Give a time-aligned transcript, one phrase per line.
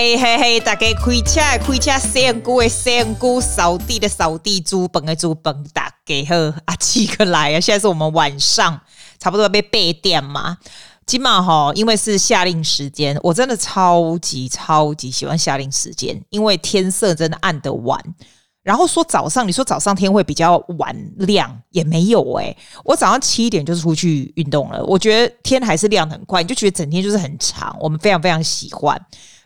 [0.00, 7.58] 嘿嘿嘿，大家开车开车，仙姑的仙姑，扫地的扫地，煮饭的煮饭，大家好，阿七哥来啊！
[7.58, 8.80] 现在是我们晚上，
[9.18, 10.56] 差不多要被八点嘛。
[11.04, 18.00] 今晚哈，因为是夏令时间，我真的超级超级喜欢夏令时间，因为天色真的暗得晚。
[18.62, 28.96] 然后说早上，你说早上天会比较晚亮，也没有诶、我早上七点就出去运动了，我觉得天还是亮很快，你就觉得整天就是很长，我们非常非常喜欢。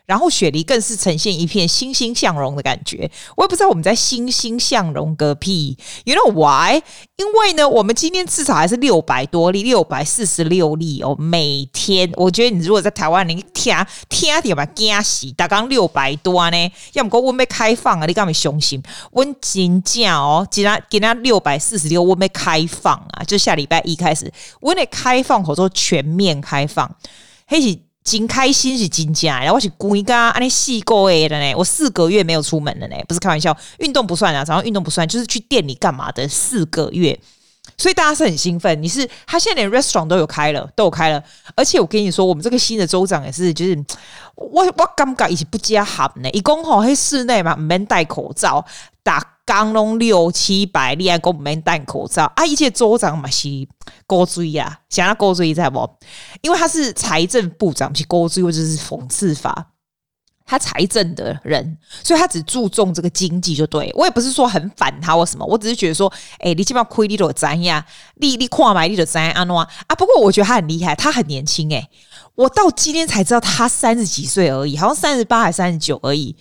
[0.05, 6.81] 然后雪梨更是呈现一片欣欣向荣的感觉，我也不知道我们在欣欣向荣个屁，You know why？
[7.15, 12.11] 因为呢，我们今天至少还是六百多例，六百四十六例哦，每天。
[12.15, 13.73] 我觉得你如果在台湾，你听
[14.09, 15.31] 听点吧，惊死！
[15.37, 18.83] 大刚六百多呢，要么讲我们开放啊，你干嘛相信？
[19.11, 24.29] 我真正哦，今天今天六百四十六，我们开放啊，就下礼拜一开始，
[24.59, 26.93] 我们开放或者说全面开放，
[27.47, 27.81] 嘿。
[28.03, 37.17] 真开心是真假，然后我是故意噶，安尼四个月的呢，我四个月没有出门了呢，不是开玩笑，运动不算啊，早上运动不算，就是去店里干嘛的四个月，
[37.77, 38.83] 所以大家是很兴奋。
[38.83, 41.23] 你是他现在连 restaurant 都有开了，都有开了，
[41.55, 43.75] 而且我跟你说，我们这个新的州长也是，就是
[44.35, 48.65] 我我感觉一起不加喊呢，一共吼喺室内嘛，唔免戴口罩
[49.01, 49.32] 打。
[49.45, 52.45] 刚弄六七百例，还够没戴口罩啊！
[52.45, 53.49] 一届州长嘛是
[54.07, 55.89] 高追呀，想要高追在不？
[56.41, 59.69] 因为他是财政部长，是高追，或者是讽刺法。
[60.45, 63.89] 他财政的人，所以他只注重这个经济就对。
[63.95, 67.83] 我也不是说很反他或什么，我只是觉得说，哎、你基本上亏你都赚呀，
[68.15, 69.95] 你你跨买你都赚安诺啊。
[69.97, 71.89] 不过我觉得他很厉害，他很年轻哎，
[72.35, 76.35] 我到今天才知道他三十几岁而已，好像三十八还三十九而已。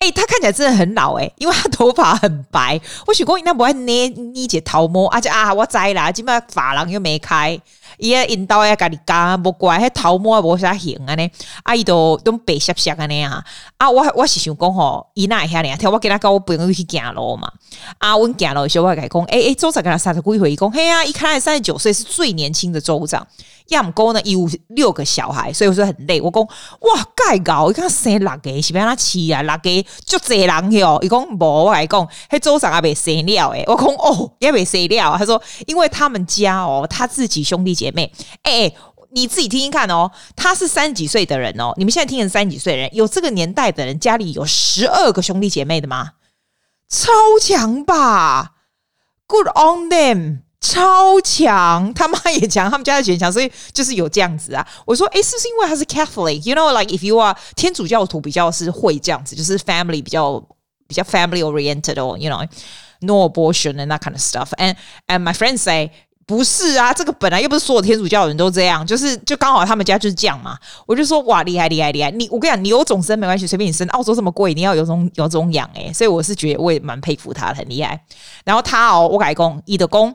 [0.00, 2.80] 哎、欸，他看起来真的很老哎、因为他头发很白。
[3.04, 7.60] 我许过那不爱捏捏姐头毛，而且啊，我摘啦，今麦发廊又没开，
[7.96, 11.30] 伊个引导要家己干，不怪，迄头毛也无啥型啊呢，
[11.62, 13.42] 阿伊都都白涩涩安尼啊。
[13.78, 17.50] 啊，我我是想讲吼，伊那遐呢，听我跟他讲，我不用去行路嘛。
[17.98, 23.26] 啊，阮行路的时候我甲伊讲，哎、欸、哎，州长跟他三十几岁，伊讲嘿啊，伊看来三十九岁是最年轻的州长。
[23.68, 26.18] 要毋过呢伊，有六个小孩，所以我说很累。
[26.22, 29.42] 我讲哇，盖高，你看生六个，是不是他七啊？
[29.42, 30.98] 六个就这人哟。
[31.02, 33.62] 伊讲无，我来讲，迄州长还没生了诶。
[33.66, 35.18] 我讲哦，也没生了。
[35.18, 38.12] 他说，因为他们家哦，他自己兄弟姐妹，
[38.42, 38.76] 哎、欸，
[39.10, 40.10] 你自己听听看哦。
[40.34, 46.12] 他是三十几岁的人哦，你们现在听的三十几岁人，有这个年代的人家里有十二个兄弟姐妹的吗？
[46.88, 48.52] 超强吧
[49.26, 50.38] ，Good on them。
[50.60, 54.66] 超强，他妈也强，他们家的也强，所以就是有这样子啊。
[54.84, 60.40] 我说，诶，是不是因为他是 Catholic？You know，like if you are 天主教徒比较是会这样子，就是 family 比较
[60.88, 64.48] 比较 family oriented 哦，you know，no abortion and that kind of stuff。
[64.56, 64.74] And
[65.06, 65.92] and my friends say
[66.28, 70.58] 不是啊，这个本来又不是所有天主教的人都这样，就是就刚好他们家就是这样嘛。
[70.84, 72.10] 我就说哇，厉害厉害厉害！
[72.10, 73.88] 你我跟你讲，你有种生没关系，随便你生。
[73.88, 77.98] 澳洲这么贵，你要有种有种养诶，所以我是觉得我也蛮佩服他，很厉害。
[78.44, 80.14] 然后他哦，我改工，你的工。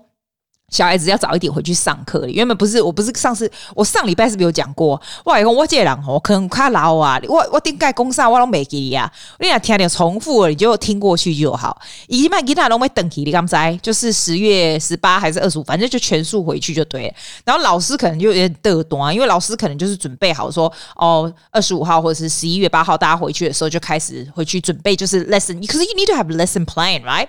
[0.74, 2.26] 小孩子要早一点回去上课。
[2.26, 5.00] 原本不是，我不是上次，我上礼拜是不是有讲过？
[5.24, 9.12] 我讲我这个人哦，可能卡老啊，我我顶盖公上我拢没记呀。
[9.40, 11.80] 你俩听点重复了，你就听过去就好。
[12.08, 17.14] 以前其他拢没等起，你刚才就是十月十八还是二十五，反正就全数回去就对。
[17.46, 25.64] 然后老师可能就有点嘚短，因为老师可能就是准备好说，哦，二十五号或者是十一月八号大家回去的时候就开始回去准备，就是 lesson。
[25.68, 27.28] 可是 you need to have lesson plan，right？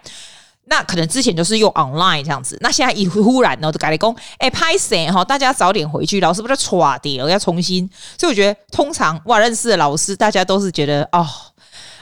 [0.67, 5.25] 那可能之前就是用 online 这样子，那现在一忽然呢，就改了工，哎，拍谁哈？
[5.25, 7.89] 大家早点回去，老师不是错掉，要重新。
[8.19, 11.27] 所以我觉得，通常我认识的老师，大家都是觉得哦，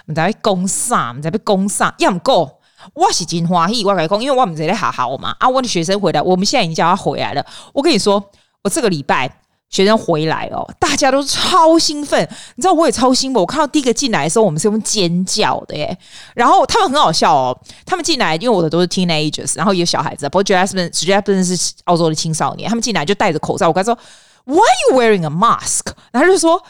[0.06, 2.60] 你在被攻上，我们在被攻上，要不够，
[2.94, 5.34] 我是真欢喜，我改工，因为我们这里好好嘛。
[5.40, 7.44] 啊，我的学生回来，我们现在已经叫他回来了。
[7.72, 8.30] 我跟你说，
[8.62, 9.41] 我这个礼拜。
[9.72, 12.22] 学生回来哦，大家都超兴奋，
[12.54, 13.40] 你知道我也超兴奋。
[13.40, 15.98] 我看到第一个进来的时候，我们是用尖叫的耶。
[16.34, 23.66] 然后他们很好笑哦，他们进来，因为我的都是 teenagers，然后有小孩子，不过 Jasmine Jasmine 是澳洲的青少年，他们进来就戴着口罩。
[23.66, 23.98] 我跟他说
[24.44, 25.86] ，Why are you wearing a mask？
[26.12, 26.62] 然后他就说。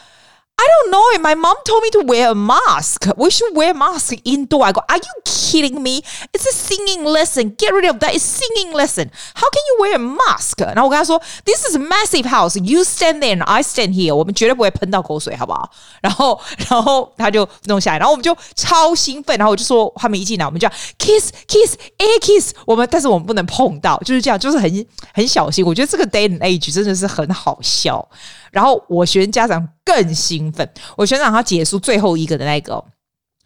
[0.60, 1.20] I don't know it.
[1.20, 3.06] My mom told me to wear a mask.
[3.16, 4.64] We should wear mask indoor.
[4.64, 6.02] I go, are you kidding me?
[6.34, 7.54] It's a singing lesson.
[7.56, 8.12] Get rid of that.
[8.12, 9.12] It's singing lesson.
[9.36, 10.60] How can you wear a mask?
[10.60, 12.60] 然后我跟他说，This is a massive house.
[12.60, 14.12] You stand there and I stand here.
[14.12, 15.70] 我们绝对不会喷到口水，好不好？
[16.00, 19.38] 然后，然后他就弄下来，然后我们就超兴奋。
[19.38, 22.52] 然后我就说，他们一进来，我们就要 kiss, kiss, air kiss。
[22.66, 25.64] 我们，但是我们不能碰到，就是这样，就是很很小心。
[25.64, 28.08] 我觉得这个 day and age 真的是很好笑。
[28.53, 32.81] 然后我学生家长更兴奋，我学生让他结束最后一个的那个，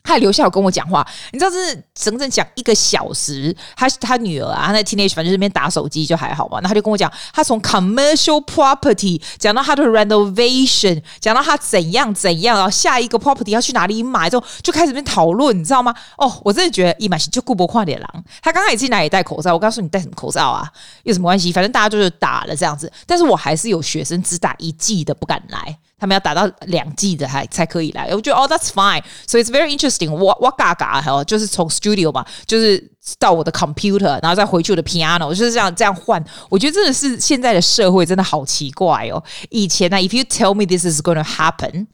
[0.07, 3.53] 他还留下来跟我讲话，你知道，是整整讲一个小时。
[3.75, 6.59] 他他女儿啊，他在 teenage 反正这边打手机就还好嘛。
[6.61, 15.93] 那他就跟我讲，他从 commercial property 讲到他的 renovation，讲到他怎样怎样，然后下一个 property 要去哪里买，之后就开始边讨论，你知道吗？
[16.17, 18.23] 哦，我真的觉得伊玛西就顾不跨点狼。
[18.41, 20.71] 他刚刚也进来也戴口罩，我告诉你戴什么口罩啊？
[21.03, 21.51] 有什么关系？
[21.51, 25.77] 反正大家就是打了这样子，但是我还是有学生只打一剂的不敢来。
[25.99, 30.11] 他们要打到两季的还才可以来，我觉得哦，that's fine，so it's very interesting。
[30.11, 36.23] 我我嘎嘎哈，就是从 studio 嘛，就是到我的 computer，然后再回去我的 piano，就是这样这样换。
[36.49, 39.23] 我觉得真的是现在的社会真的好奇怪哦。
[39.49, 41.87] 以前呢，if you tell me this is going to happen。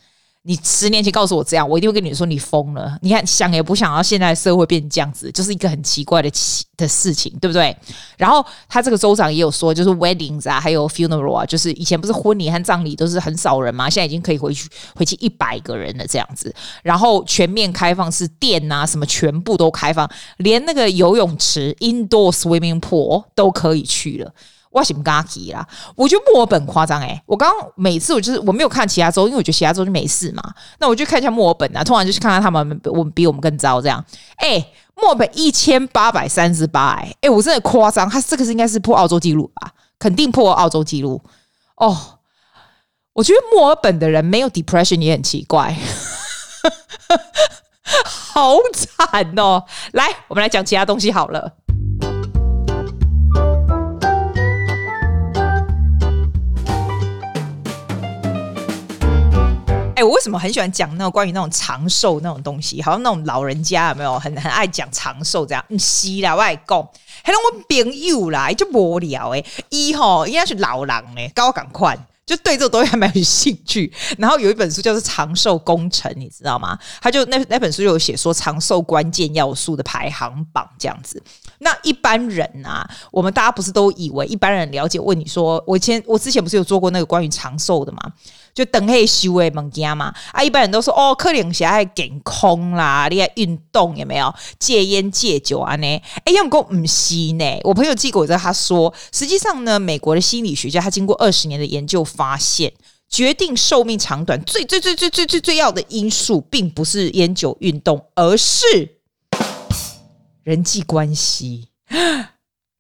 [0.45, 2.98] 你十年前告诉我这样，我一定会跟你说你疯了。
[3.01, 7.74] 你看想也不想要，现在社会变成这样子，就是一个很奇怪的奇的事情，对不对？
[8.18, 16.54] 然后他这个州长也有说，就是 weddings 啊，还有 funeral 啊，就是以前不是婚礼和葬礼都是很少人嘛，现在已经可以回去回去一百个人了这样子。
[16.84, 24.34] 然后全面开放是店啊什么全部都开放，连那个游泳池 indoor swimming pool 都可以去了。
[24.74, 25.66] 我什么跟他提啦？
[25.96, 30.42] 我觉得墨尔本夸张诶，我刚每次我就是我没有看其他州，因为我觉得其他州就没事嘛。
[30.80, 34.04] 那我就看一下墨尔本啊，通常就是看看他们，我们比我们更糟这样。
[34.40, 39.72] 诶，墨尔本一千八百三十八，诶，诶，我真的夸张，他这个是应该是破澳洲纪录吧？
[40.00, 41.22] 肯定破澳洲纪录
[41.75, 42.18] 哦。
[43.14, 45.78] 我觉得墨尔本的人没有 depression 也很奇怪，
[48.34, 49.64] 好惨哦。
[49.92, 51.58] 来，我们来讲其他东西好了。
[60.03, 62.81] 我为什么很喜欢讲那种关于那种长寿那种东西？
[62.81, 65.65] 好像那种老人家有没有很很爱讲长寿这样？
[65.69, 66.89] 嗯，是啦，我爱讲，
[67.23, 71.97] 还让我朋友啦，就无聊诶，一吼应该是老狼诶，高赶快。
[72.25, 76.79] 就对这个东西还蛮有兴趣，然后有一本书叫做《长寿工程》，你知道吗？
[77.01, 81.21] 他就那那本书就有写说长寿关键要素的排行榜这样子。
[81.59, 84.97] 那一般人啊，我们大家不是都以为一般人了解？
[85.01, 88.00] 问你说，我以前我之前不是有做过那个关于长寿的吗？
[88.53, 90.44] 就等黑修诶物件嘛啊！
[90.44, 94.33] 一般人都说哦，可能是爱健康啦，你爱运动有没有？
[94.59, 95.79] 戒烟戒酒安？
[95.81, 95.88] 呢？
[96.25, 97.59] 哎，用过唔是呢？
[97.63, 102.71] 我朋友寄给我，他说，实际上呢，美国的心理学家他经过二十年的研究发现，
[103.09, 108.97] 决定寿命长短最最最最最最最要的因素，并不是烟酒运动，而是
[110.44, 111.69] 人际关系。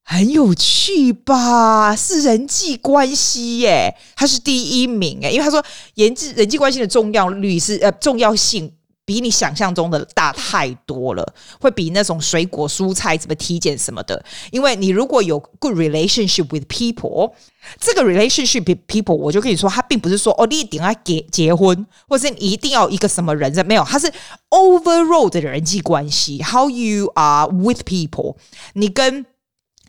[0.05, 1.95] 很有趣吧？
[1.95, 5.63] 是人际关系耶，他是第一名诶，因为他说
[5.95, 8.71] 人际人际关系的重要率是呃重要性
[9.05, 14.23] 比你想象中的大太多了，会比那种水果蔬菜怎么体检什么的。
[14.51, 17.31] 因为你如果有 good relationship with people，
[17.79, 24.11] 这个 relationship with people，我就跟你说，他并不是说哦，你一定要结结婚，或是你一定要一个什么人，没有，他是
[24.49, 28.35] overall 的人际关系，how you are with people，
[28.73, 29.25] 你跟。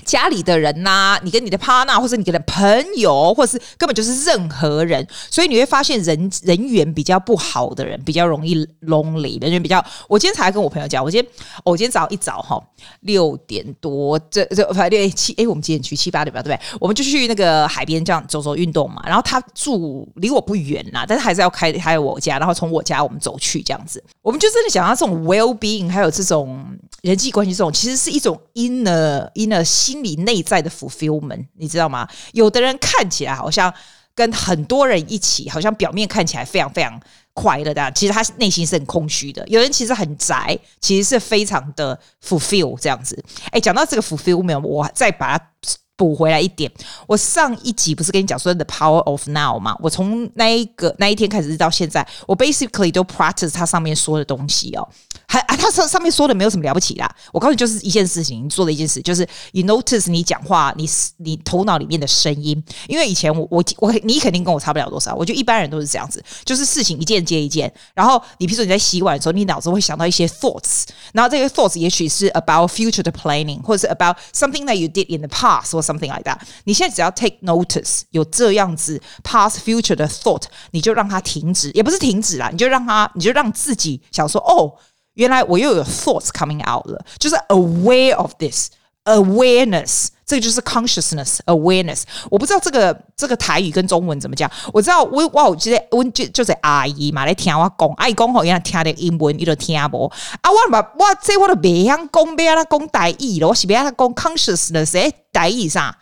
[0.04, 2.62] 家里的人呐、你跟你的 partner，或者你跟的朋
[2.96, 9.82] 友，或者是根本就是任何人，所以你会发现人人缘比较不好的人比较容易 lonely，人缘比较。
[10.08, 11.32] 我今天才跟我朋友讲，我今天
[11.64, 12.62] 我今天早上一早哈
[13.00, 16.78] 六点多，这这反正七哎，我们几点去七八点吧，对不对？
[16.80, 19.02] 我们就去那个海边这样走走运动嘛。
[19.06, 24.02] 然后他住离我不远呐，但是还是要开开我家，然后从我家我们走去这样子。
[24.20, 26.66] 我们就真的想要这种 well being，还有这种
[27.04, 32.08] 人际关系这种，其实是一种 inner inner 心理内在的 fulfillment，你知道吗？
[32.32, 33.72] 有的人看起来好像
[34.14, 36.98] 跟很多人一起，好像表面看起来非常非常
[37.34, 39.46] 快乐的，其实他内心是很空虚的。
[39.48, 43.22] 有人其实很宅，其实是非常的 fulfill 这样子。
[43.50, 45.50] 哎，讲到这个 fulfillment，我再把它。
[45.96, 46.68] 补回来一点，
[47.06, 49.76] 我上一集不是跟你讲说 The Power of Now 吗？
[49.80, 54.88] 我从那一个那一天开始到现在，我 basically 都 practice 它上面说的东西哦。
[55.34, 57.16] 还啊，它上上面说的没有什么了不起啦。
[57.32, 62.62] 我告诉你，就是一件事情，你做的一件事，就是 you notice 你讲话，你你头脑里面的声音。
[62.86, 67.72] 因为以前我我我你肯定跟我差不了多少，我觉得一般人都是这样子，就是事情一件接一件。
[67.94, 75.74] 然后你比如说你在洗碗的时候，你脑子会想到一些 thoughts，然后这个 thoughts 也许是 about future 的 planning，或者是 about something that you did in the past。
[75.82, 84.72] something like that，你现在只要 take notice 有这样子 past future 的 thought，你就让它停止，也不是停止啦，你就让它，你就让自己想说，哦，
[85.14, 88.70] 原来我又有 thoughts coming out 了，就是 aware of this
[89.04, 92.02] awareness，这个就是 consciousness awareness。
[92.30, 100.06] 我不知道这个这个台语跟中文怎么讲，我知道我我有记得我就就是阿姨嘛来听我讲，阿姨讲好，原来听的英文你都听不
[100.40, 100.50] 啊？
[100.50, 105.14] 我嘛我这我都别想讲，别让他讲台语了，我是别让他讲 consciousness 诶。
[105.32, 105.94] 台语上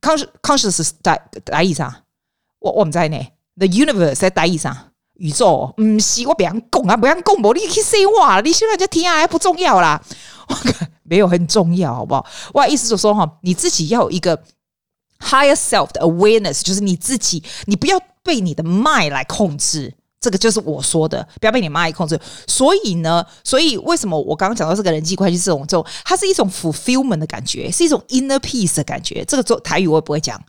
[0.00, 1.94] ，conscious conscious 在台语上，
[2.58, 3.16] 我我们在呢
[3.56, 10.02] ，the universe 在台语上，宇宙，嗯，是我别人讲啊，别人讲，无你去说话，你现在就听啊，不重要啦，
[10.48, 10.56] 我
[11.04, 12.26] 没有很重要，好不好？
[12.54, 14.36] 我意思就是说哈，你自己要有一个
[15.20, 22.18] higher self 的 awareness，就是你自己，你不要被你的 mind 来控制，这个就是我说的，不要被你 mind 控制。
[22.46, 29.24] 所以呢，所以为什么我刚刚讲到这个人际关系这种这种，它是一种 fulfillment 的感觉，是一种 inner peace 的感觉。
[29.24, 30.42] 这个做台语我也不会讲。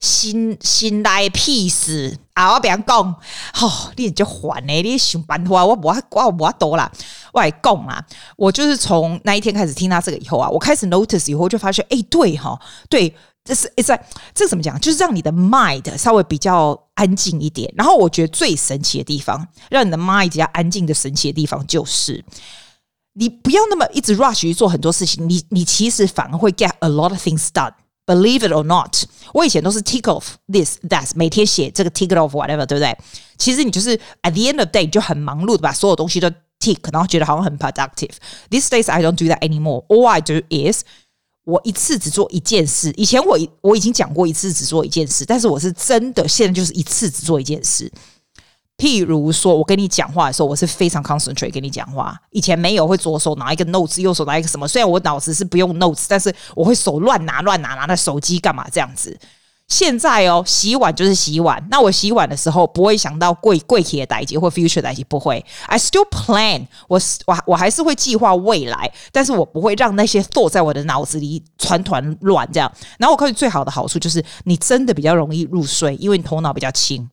[0.00, 2.54] 心心内 peace 啊！
[2.54, 3.14] 我别人讲，
[3.52, 6.90] 吼、哦，你就烦呢，你想办法，我我我我多啦，
[7.34, 8.02] 我来讲啊！
[8.36, 13.14] 我就是从那一天开始听他这个以后啊，我开始 notice 以后就发现，哎、欸，对哈，对，
[13.44, 14.02] 这是 it's like
[14.34, 14.80] 这怎么讲？
[14.80, 17.70] 就是让你的 mind 稍微比较安静一点。
[17.76, 22.24] 然后我觉得最神奇的地方，让你的 mind 比较安静的神奇的地方，就是
[23.12, 27.74] 你不要那么一直 rush 去做很多事情，你你其实反而会 get a lot of things done。
[28.09, 28.95] Believe it or not，
[29.33, 32.95] 我以前都是 tick off this that，每天写这个 tick off whatever，对不对？
[33.35, 39.87] 其实你就是 at the end of the day 就很忙碌的把所有东西都 tick，然后觉得好像很 productive。These days I don't do that anymore.
[39.87, 40.83] All I do is
[41.45, 42.93] 我一次只做一件事。
[42.95, 47.91] 以前我我已经讲过一次只做一件事，但是我是真的现在就是一次只做一件事。
[48.80, 52.18] 譬如说，我跟你讲话的时候，我是非常 concentrate 跟你讲话。
[52.30, 54.66] 以前没有会左手拿一个 notes，右手拿一个什么。
[54.66, 59.18] 虽然我脑子是不用 notes，但是我会手乱拿乱拿，拿那手机干嘛这样子。
[59.68, 61.62] 现在哦，洗碗就是洗碗。
[61.70, 65.44] 那我洗碗的时候不会想到贵贵体的代志或 future 代志，不会。
[65.66, 72.72] I still plan，我我我还是会计划未来，但是我不会让那些坐在我的脑子里团团乱这样。
[72.98, 77.06] 然后我告诉你最好的好处就是，你真的比较容易入睡，因为你头脑比较轻，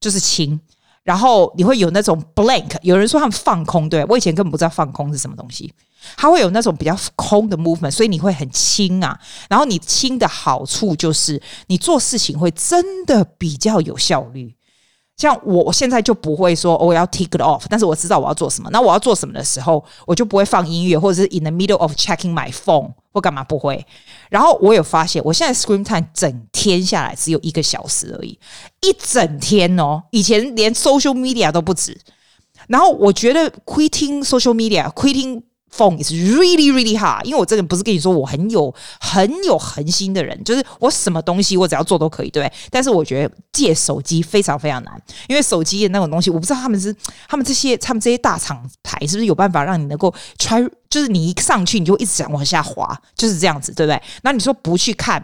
[0.00, 0.60] 就是轻。
[1.06, 5.72] 然后你会有那种 blank，有人说他们放空，对，我以前根本不知道放空是什么东西，
[6.16, 9.16] 它会有那种比较空的 movement，所以你会很轻啊。
[9.48, 14.52] 然后你轻的好处就是你做事情会真的比较有效率。
[15.16, 18.68] 像我，我现在就不会说我要 take it off，但是我知道我要做什么。
[18.70, 23.84] 那我要做什么的时候，我就不会放音乐，或者是 in the middle of checking my phone 或干嘛不会。
[24.28, 28.38] 然后我有发现，我现在 screen time 整天下来只有一个小时而已，
[28.82, 30.02] 一整天哦。
[30.10, 31.98] 以前连 social media 都不止。
[32.68, 35.40] 然后我觉得 quitting social media，quitting
[35.72, 42.52] Phone is really really hard，因为我这个不是跟你说我很有很有恒心的人，就是我什么东西我只要做都可以，对不对？
[42.70, 46.94] 但是我觉得借手机非常非常难，因为手机的那种东西，我不知道他们是
[47.28, 54.00] 他们这些他们这些大厂牌是不是有办法让你能够 try，就是你一上去你就一直想往下滑，就是这样子，对不对？
[54.22, 55.22] 那你说不去看，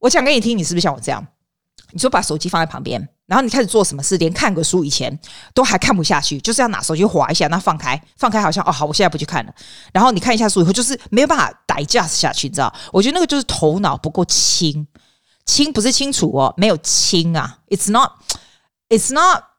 [0.00, 1.26] 我讲给你听，你是不是像我这样？
[1.94, 3.08] 你说把手机放在旁边。
[3.26, 5.18] 然后你开始做什么事，连看个书以前
[5.54, 9.54] 都还看不下去，就是要拿手机划一下，那放开，放开好像哦好，我现在不去看了。
[9.94, 12.70] 然后你看一下书以后，就是没有办法 digest 下去，你知道？
[12.92, 14.86] 我觉得那个就是头脑不够清，
[15.46, 19.53] 清不是清楚哦，没有清啊，it's not，it's not。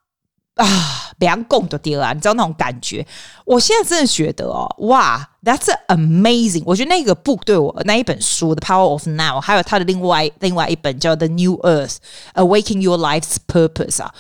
[0.55, 2.13] 啊，两共都丢啊！
[2.13, 3.05] 你知道那种感觉？
[3.45, 6.63] 我现在真的觉得哦，哇，That's amazing！
[6.65, 11.97] 我觉得那个 book 对我那一本书《的 Power of Now》，还有它的另外另外一本叫《The New Earth:
[12.35, 14.13] Awaken Your Life's Purpose》啊。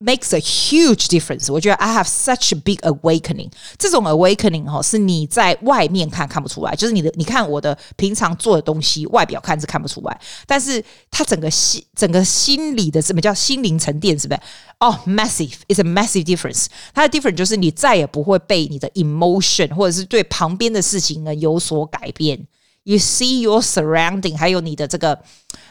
[0.00, 1.50] Makes a huge difference。
[1.50, 3.50] 我觉得 I have such a big awakening。
[3.78, 14.40] 这种 awakening 哈，是你在外面看看不出来，就是你的，你看我的平常做的东西，外表看是看不出来，但是它整个心，整个心理的什么叫心灵沉淀，是不是？
[14.80, 16.66] 哦、oh，massive，it's a massive difference。
[16.92, 22.46] 它的 difference 就是你再也不会被你的 emotion 或者是对旁边的事情呢有所改变。
[22.84, 25.20] You see your surrounding，还有你的这个，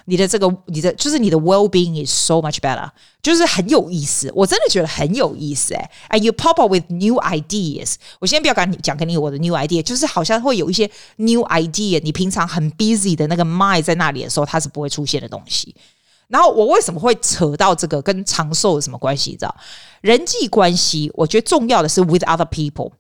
[0.10, 2.90] 你的这个，你的就是你的 well-being is so much better，
[3.22, 4.32] 就是很有意思。
[4.36, 5.92] 我真的觉得很有意思哎。
[6.10, 7.96] And you pop up with new ideas。
[8.20, 15.76] 我先不要跟你讲，给你我的 new idea，就是好像会有一些 new idea，你平常很 busy 的那个 mind 在那里的时候，它是不会出现的东西。
[16.28, 19.32] 然后我为什么会扯到这个跟长寿有什么关系？
[19.32, 19.56] 你知道，
[20.02, 22.92] 人际关系，我觉得重要的是 with other people，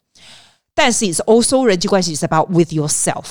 [0.75, 3.23] 但是 it's also 人际关系 is about with yourself。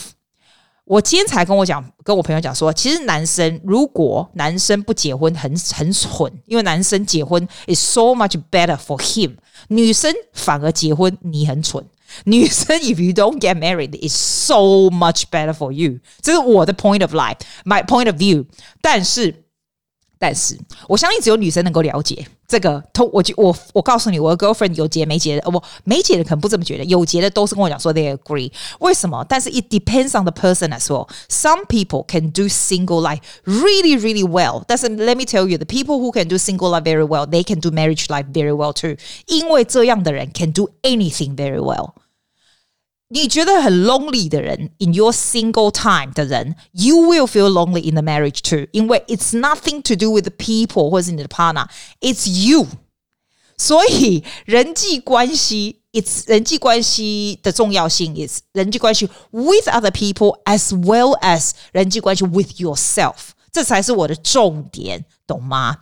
[0.89, 9.35] 我今天才跟我讲，跟我朋友讲说，其实男生如果男生不结婚很很蠢，因为男生结婚 is so much better for him，
[9.67, 11.85] 女生反而结婚你很蠢。
[12.23, 18.07] 女生 if you don't get married is so much better for you，这是我的 point of life，my point
[18.07, 18.47] of view，
[18.81, 19.43] 但是。
[20.18, 22.82] 但是，我相信只有女生能够了解这个。
[22.94, 28.50] 通我就我我告诉你，我的 girlfriend 有结没结的，哦不，没结的可能不这么觉得，有结的都是跟我讲说 they agree。
[28.78, 29.22] 为什么？
[29.28, 34.62] 但是 it depends on the person as well。Some people can do single life really really well。
[34.66, 38.06] 但是 let me tell you，the people who can do single life very well，they can do marriage
[38.06, 38.96] life very well too。
[39.26, 41.90] 因为这样的人 can do anything very well。
[43.08, 49.38] 你觉得很 lonely 的人，in your single time 的人，you will feel lonely in the marriage too，因为 it's
[49.38, 52.66] nothing to do with the people 或者是你的 partner，it's you。
[53.56, 63.14] 所以人际关系，it's 人际关系的重要性，is 人际关系 with other people as well as 人际关系 with yourself，
[63.52, 65.78] 这才是我的重点，懂吗？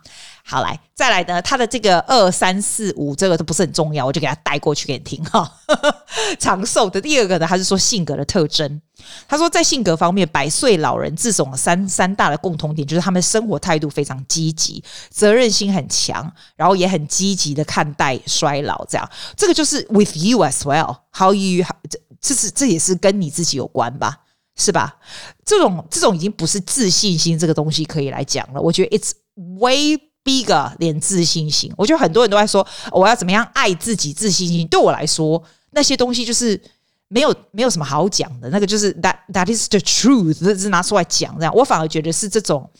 [0.50, 5.46] 好，来再来呢，他的这个二三四五这个都不是很重要，我就给他带过去给你听哈。
[6.40, 8.80] 长寿的第二个呢，他是说性格的特征。
[9.28, 18.82] 他说在性格方面，百岁老人自总三三大的共同点就是他们生活态度非常积极，责任心很强，然后也很积极的看待衰老。
[18.86, 24.20] 这样，这个就是 with you as well，how you 这这是这也是跟你自己有关吧，
[24.56, 24.96] 是吧？
[25.44, 28.60] 这种这种已经不是自信心这个东西可以来讲了。
[28.62, 29.12] 我觉得 it's
[29.60, 30.07] way。
[30.28, 36.60] 第一个连自信心，我觉得很多人都在说我要怎么样爱自己，自信心对我来说那些东西就是
[37.08, 41.54] 没有没有什么好讲的，那个就是 that that is the truth，这是拿出来讲这样。
[41.54, 42.70] 我反而觉得是这种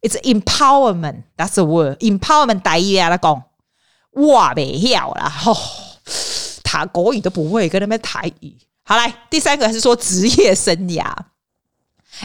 [0.00, 3.42] ，it's empowerment，that's the word，empowerment 大意啊，来讲，
[4.12, 5.56] 哇，没晓啦，吼、哦，
[6.62, 8.56] 他国语都不会，跟他们台语。
[8.84, 11.02] 好来，第三个是说职业生涯，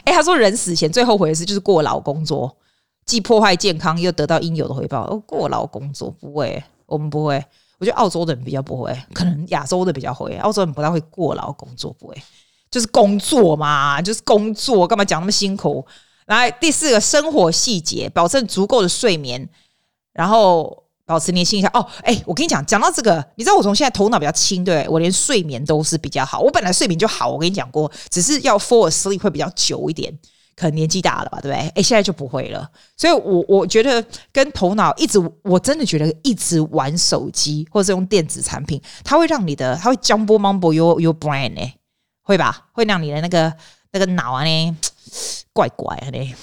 [0.03, 2.55] 哎，他说人死前最后悔的事就是过劳工作。
[3.05, 5.05] 既破坏健康，又得到应有的回报。
[5.25, 7.43] 过劳工作不会，我们不会。
[7.77, 10.37] 我觉得澳洲的人比较不会，可能亚洲的比较会。
[10.37, 12.15] 澳洲人不太会过劳工作，不会，
[12.69, 15.83] 就是工作嘛，就是工作，干嘛讲那么辛苦？
[16.27, 19.49] 来，第四个，生活细节，保证足够的睡眠，
[20.13, 21.69] 然后保持年轻一下。
[21.73, 26.39] 哦，哎，我跟你讲，讲到这个，你知道我从现在头脑比较轻，对，我连睡眠都是比较好。
[26.39, 30.15] 我本来睡眠就好，我跟你讲过，只是要 fall asleep 会比较久一点。
[30.61, 31.67] 可能年纪大了吧，对不对？
[31.69, 32.69] 哎，现在就不会了。
[32.95, 41.73] 所以我，我我觉得跟头脑一直，我真的觉得一直玩手机或者是用电子产品，它会让你的，它会 jumble mumble your your brain 呢，
[42.21, 42.67] 会吧？
[42.73, 43.51] 会让你的那个
[43.91, 44.77] 那个脑啊呢，
[45.51, 46.35] 怪怪的。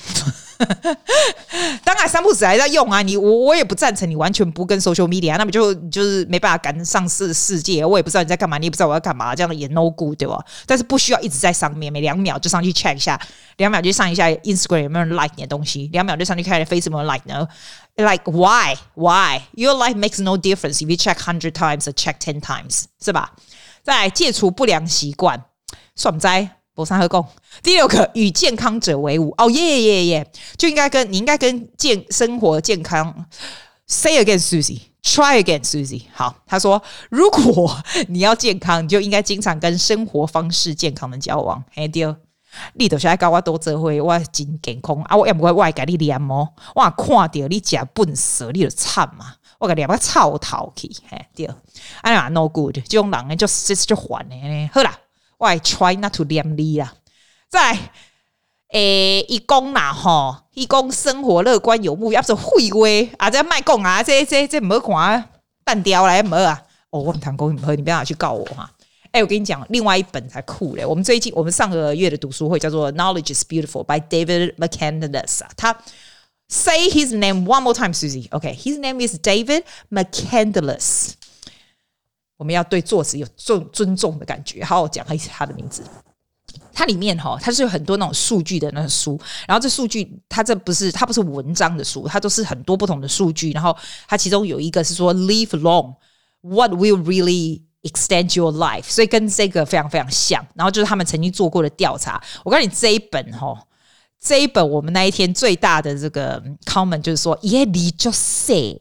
[1.85, 3.01] 当然，三不子还在用啊！
[3.03, 7.85] 你我我也不赞成你完全不跟 social media，那么就就是没办法赶上世世界。
[7.85, 10.45] 我也不知道你在干嘛，你也不知道我要干嘛，这样的也 no good，对吧？
[10.67, 13.21] 但是不需要一直在上面，每两秒就上去 check 一下，
[13.57, 17.47] 两秒就上一下 Instagram 有没有人 like 你的东西，两秒就上去看 Facebook 有没有 like 呢
[17.97, 22.41] ？Like why why your life makes no difference if you check hundred times or check ten
[22.41, 23.33] times，是吧？
[23.83, 25.45] 再来戒除不良习惯，
[25.95, 26.58] 算不在。
[26.79, 27.27] 博山和共。
[27.61, 29.35] 第六个与健康者为伍。
[29.37, 33.27] 哦耶耶耶，就应该跟你应该跟健生活健康。
[33.89, 41.65] Say again Susie try again Susie 好，他说如果你要健康，你就应该经常跟生活方式健康的交往。
[41.75, 42.15] 嘿对，
[42.75, 45.03] 你都是爱教我多做会，我真健康。
[45.03, 45.17] 啊！
[45.17, 49.35] 我也不会外给你念哦，我看到你吃笨蛇，你就惨嘛！
[49.59, 51.51] 我给你念个臭头去，嘿对，
[52.03, 54.97] 哎呀 no good，这种人呢就就就烦呢，好啦。
[55.39, 56.93] 我 try not to 黏你啦，
[57.49, 57.91] 再来
[58.73, 63.31] 诶，一讲啦吼，一讲生活乐观有目标，是废话啊！
[63.31, 65.31] 这卖讲啊，这这这没看
[65.65, 66.63] 单调来没啊？
[66.91, 68.71] 哦，我们谈公你不要拿去告我哈！
[69.13, 70.85] 哎，我跟你讲，另外一本才酷嘞。
[70.85, 75.51] 我们最近我们上个月的读书会叫做《Knowledge is Beautiful》by David McCandless 啊。
[75.57, 75.75] 他
[76.49, 78.29] say his name one more time, Susie.
[78.33, 81.13] OK，his name is David McCandless.
[82.39, 85.83] 我们要对作者有尊尊重的感觉，好好讲一下他的名字。
[86.73, 93.51] 它里面哈，它是有很多那种数据的那个书，然后这数据它这不是它不是文章的书，它都是很多不同的数据。
[93.51, 98.85] 然后它其中有一个是说 “Live long”，What will really extend your life？
[98.85, 100.47] 所以跟这个非常非常像。
[100.55, 102.23] 然后就是他们曾经做过的调查。
[102.45, 103.61] 我告诉你这一本哈。
[104.21, 108.77] 这一本我们那一天最大的这个 comment 就是说，耶，你就 say，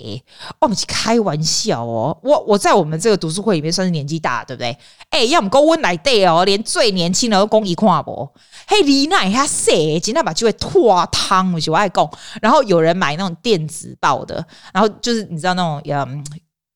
[0.59, 2.17] 我们去开玩笑哦。
[2.23, 4.75] 我我在我们这个读书会里面算是年纪大，对不对？
[5.11, 8.27] 哎，要么跟温来对哦，连最年轻的都讲一看不。
[8.67, 12.09] 嘿，你那下 say，今天把机会拖汤，我就爱讲。
[12.41, 16.25] 然后有人买那种电子报的，然后就是你知道那种嗯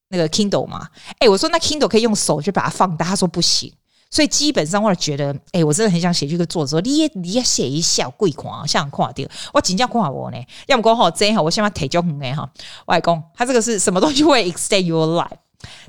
[0.09, 0.87] 那个 Kindle 嘛？
[1.17, 3.73] 哎，我说那 Kindle 可以用手去把它放大，他说不行。
[4.11, 10.37] 所以基本上，我觉得，哎、我真的很想写这个作者，你也你也写一下贵狂，像看掉，我真正看我呢。
[10.67, 12.47] 要么讲好真好，我先把体重哎哈，
[12.85, 15.37] 外公，他这个是什么东西会 extend your life？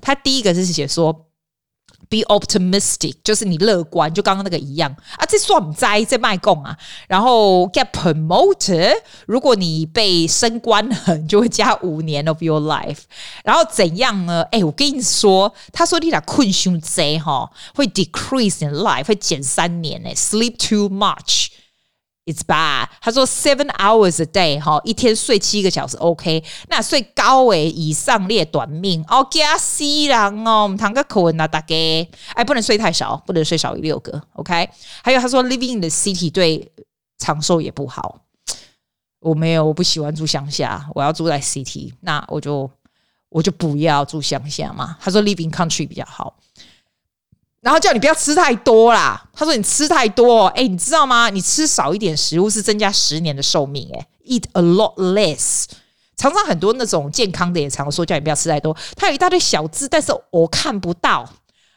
[0.00, 1.26] 他第一个是写说。
[2.12, 5.24] Be optimistic，就是你乐观，就刚刚那个一样啊。
[5.26, 6.76] 这算灾这卖供啊。
[7.08, 8.94] 然后 get promoted，
[9.26, 12.98] 如果你被升官了，你就会加五年 of your life。
[13.44, 14.42] 然后怎样呢？
[14.52, 20.10] 哎，我跟你说，他说你俩困胸贼哈，会 decrease in life，会减三年呢。
[20.14, 21.46] Sleep too much。
[22.24, 22.88] It's bad。
[23.00, 26.44] 他说 seven hours a day 哈，一天睡七个小时 OK。
[26.68, 31.74] 那睡高诶以上列短命哦，加死人哦，我们谈个口吻啊，大家
[32.34, 34.70] 哎，不能睡太少，不能睡少于六个 OK。
[35.02, 36.70] 还有他说 living in the city 对
[37.18, 38.20] 长寿也不好。
[39.18, 41.92] 我没有，我不喜欢住乡下，我要住在 city。
[42.00, 42.70] 那我就
[43.28, 44.96] 我就不要住乡下嘛。
[45.00, 46.36] 他说 living country 比较好，
[47.62, 49.28] 然后叫你不要吃太多啦。
[49.32, 51.30] 他说你吃太多，哎，你知道吗？
[51.30, 55.64] 你吃少一点食物是增加十年的寿命，哎，eat a lot less。
[56.16, 61.28] 常常很多那种健康的也常说叫你不要吃太多，他有一大堆小字，但是我看不到。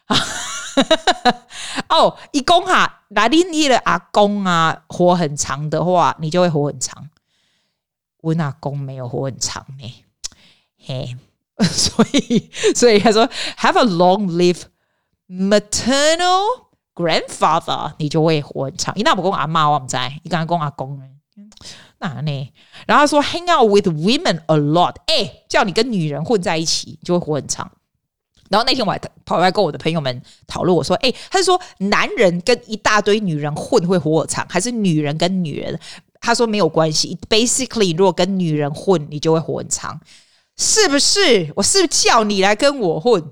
[1.89, 7.10] 哦，一公哈，哪里你的阿公啊，活很长的话，你就会活很长。
[8.21, 10.04] 我阿公没有活很长呢，
[10.84, 11.15] 嘿，
[11.71, 14.63] 所以所以他说 have a long live
[15.30, 16.44] maternal
[16.94, 18.94] grandfather，你就会活很长。
[18.98, 21.06] 你那不公阿妈我唔知，你刚刚公阿公呢？
[22.00, 22.54] 那呢？
[22.86, 27.72] 然后他说 hang out with women a lot，哎，叫你跟女人混在一起，就会活很长。
[28.50, 35.80] 然后那天我还跑来跟我的朋友们讨论，我说：“哎，他是说男人跟一大堆女人混会活长，还是女人跟女人？”
[36.22, 40.00] 他说没有关系，basically，如果跟女人混，你就会活很长，
[40.58, 41.52] 是不是？
[41.56, 43.24] 我是不是叫你来跟我混，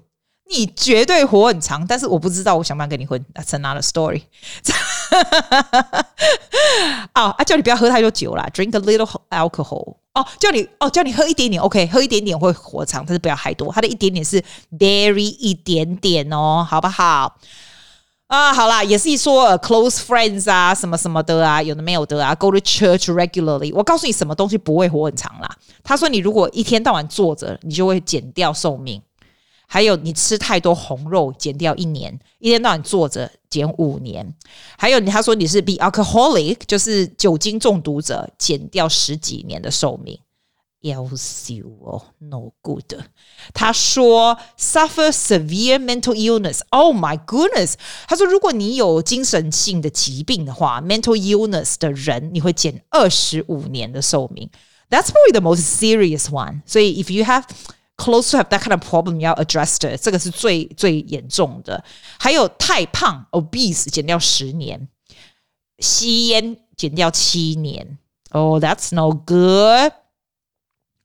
[0.50, 1.86] 你绝对活很长。
[1.88, 4.24] 但是我不知道我想不想跟你混，That's another story。
[7.16, 9.98] 哦，啊，叫你不要喝太多酒啦，drink a little alcohol。
[10.14, 13.72] 哦，叫你哦，叫你喝一点点，OK，喝一点点会活长，但是不要太多。
[13.72, 14.42] 它的一点点是
[14.78, 17.36] very 一点点哦，好不好？
[18.28, 23.72] 啊，好啦，也是一说、close friends 啊，什么什么的啊，有的没有的啊，go to church regularly。
[23.76, 25.58] 我告诉你，什么东西不会活很长啦？
[25.84, 29.02] 他说，你如果一天到晚坐着，你就会减掉寿命。
[29.73, 34.35] 还有你吃太多红肉，减掉一年；一天到晚坐着，减五年。
[34.79, 40.19] 还有你他说你是 be alcoholic，就是酒精中毒者，减掉十几年的寿命。
[40.81, 42.95] 要死哦，no good。
[43.53, 47.75] 他说 suffer severe mental illness，oh my goodness。
[48.07, 54.49] 他说如果你有精神性的疾病的话，mental illness 的人，你会减二十五年的寿命。
[54.89, 56.63] That's probably the most serious one。
[56.65, 57.43] 所以 if you have
[58.04, 61.82] Close to have that kind of problem，you 要 addressed，这个是最最严重的。
[62.20, 64.78] 还有太胖，obese，减掉十年；
[65.80, 67.98] 吸烟减掉七年。
[68.32, 69.94] Oh, that's no good。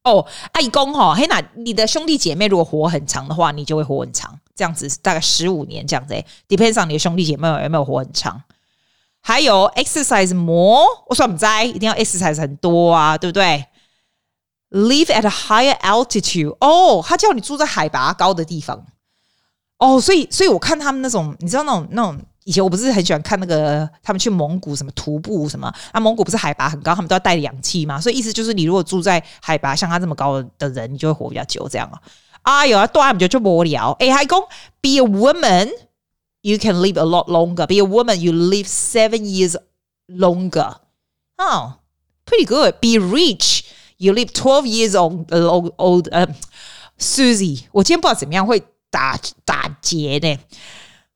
[0.02, 4.40] 哦，阿公哈，嘿，娜你的兄弟姐妹如果活很长的话，你就会活很长。
[4.56, 6.14] 这样子大概十五年这样子。
[6.48, 8.42] Depends on 你的兄弟姐妹有没有活很长。
[9.20, 13.64] 还有 exercise more，我说不在，一定要 exercise 很多啊，对不对
[14.70, 16.56] ？Live at a higher altitude。
[16.60, 18.84] 哦，他叫你住在海拔高的地方。
[19.78, 26.00] 哦，所以，所以我看他们那种，你知道那种那种，以前我不是很喜欢看那个他们去蒙古什么徒步什么啊？
[26.00, 28.00] 蒙古不是海拔很高，他们都要带氧气嘛。
[28.00, 32.00] 所以意思就是，你如果住在海拔像他这么高的人，你就会活比较久，这样啊。
[32.42, 33.92] 啊，有啊，多他们就就无聊。
[34.00, 34.40] 哎，还讲
[34.80, 35.70] ，Be a woman,
[36.40, 37.66] you can live a lot longer.
[37.66, 39.56] Be a woman, you live seven years
[40.08, 40.74] longer.
[41.36, 41.74] Oh,
[42.24, 42.80] pretty good.
[42.80, 43.62] Be rich.
[43.98, 46.08] You live twelve years old, old, old.
[46.12, 46.26] 呃
[47.00, 50.38] ，Susie，我今天不知道怎么样会打打结呢？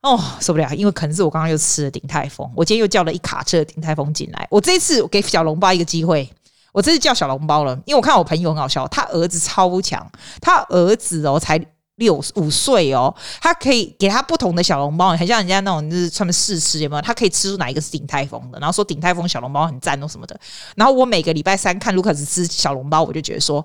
[0.01, 4.45] 哦，受不了，因为可能是我刚刚又吃了鼎泰丰，我今天又叫了一卡车的鼎泰丰进来。
[4.51, 6.29] 我这一次给小笼包一个机会，
[6.73, 11.57] 我这次叫小笼包了，因为我看我朋友很好笑，他儿子超强，他儿子哦才。
[11.97, 17.01] 六五岁哦，他可以给他不同的小笼包，很像人家那种就是专门试吃有没有？
[17.01, 20.39] 他可以吃出哪一个是鼎泰丰的，然后说鼎泰丰小笼包很赞哦什么的。
[20.75, 23.63] 然后我每个礼拜三看卢卡斯吃小笼包，我就觉得说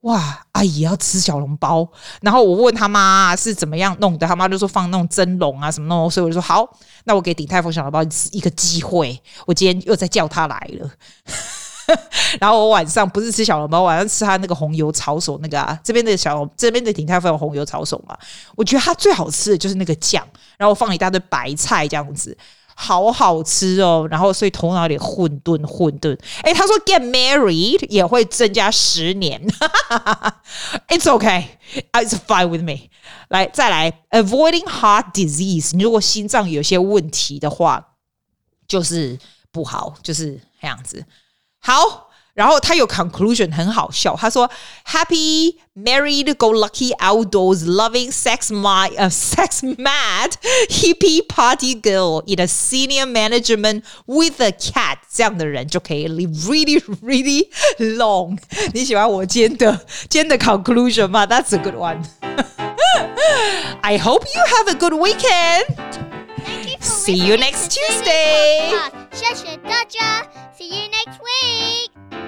[0.00, 1.88] 哇，阿姨要吃小笼包。
[2.20, 6.68] 然后我问他妈是怎么样弄的，他妈就说放那种蒸笼啊什么弄，所以我就说好，
[7.04, 9.20] 那我给鼎泰丰小笼包一个机会。
[9.46, 10.90] 我今天又再叫他来了。
[12.40, 18.16] 然后我晚上不是吃小笼包，晚上吃他那个红油抄手那个啊，这边的小这边的鼎泰丰有红油抄手嘛，
[18.56, 20.26] 我觉得它最好吃的就是那个酱，
[20.58, 22.36] 然后放一大堆白菜这样子，
[22.74, 24.06] 好好吃哦。
[24.10, 26.16] 然后所以头脑有点混沌混沌。
[26.42, 29.40] 哎，他说 get married 也会增加十年，
[30.88, 31.44] It's okay,
[31.92, 32.90] it's fine with me。
[33.28, 37.84] 来再来，avoiding heart disease，你如果心脏有些问题的话，
[38.66, 39.18] 就是
[39.50, 41.04] 不好，就是这样子。
[41.59, 50.33] 好，然后他有 conclusion 很好笑，他说：“Happy married go lucky outdoors loving sex my uh, sex mad
[50.69, 58.37] hippie party girl in a senior management with a cat，这样的人就可以 live really really long。
[58.73, 61.25] 你喜欢我今天的今天的 conclusion 吗？
[61.25, 62.03] That's a good one.
[63.81, 65.65] I hope you have a good weekend.
[66.81, 68.73] See you next Tuesday.
[69.18, 70.30] Shasha Dodger.
[70.54, 72.27] See you next week.